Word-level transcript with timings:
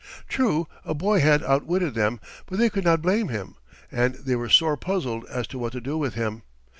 True, 0.27 0.67
a 0.83 0.95
boy 0.95 1.19
had 1.19 1.43
outwitted 1.43 1.93
them; 1.93 2.19
but 2.47 2.57
they 2.57 2.71
could 2.71 2.83
not 2.83 3.03
blame 3.03 3.27
him, 3.27 3.53
and 3.91 4.15
they 4.15 4.35
were 4.35 4.49
sore 4.49 4.75
puzzled 4.75 5.25
as 5.27 5.45
to 5.49 5.59
what 5.59 5.73
to 5.73 5.79
do 5.79 5.95
with 5.95 6.15
him. 6.15 6.41